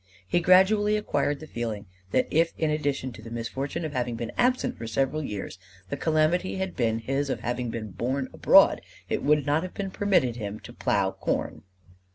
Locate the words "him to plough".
10.37-11.11